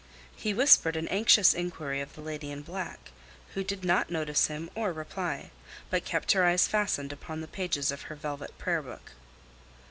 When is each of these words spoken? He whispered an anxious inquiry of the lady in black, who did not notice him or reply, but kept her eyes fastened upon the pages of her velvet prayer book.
He 0.35 0.51
whispered 0.51 0.95
an 0.95 1.07
anxious 1.09 1.53
inquiry 1.53 2.01
of 2.01 2.13
the 2.15 2.21
lady 2.21 2.49
in 2.51 2.63
black, 2.63 3.11
who 3.53 3.63
did 3.63 3.85
not 3.85 4.09
notice 4.09 4.47
him 4.47 4.71
or 4.73 4.91
reply, 4.91 5.51
but 5.91 6.05
kept 6.05 6.31
her 6.31 6.43
eyes 6.43 6.67
fastened 6.67 7.13
upon 7.13 7.41
the 7.41 7.47
pages 7.47 7.91
of 7.91 8.01
her 8.09 8.15
velvet 8.15 8.57
prayer 8.57 8.81
book. 8.81 9.11